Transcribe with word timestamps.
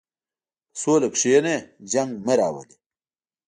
په 0.71 0.75
سوله 0.81 1.07
کښېنه، 1.13 1.55
جنګ 1.91 2.11
نه 2.27 2.33
راوله. 2.39 2.75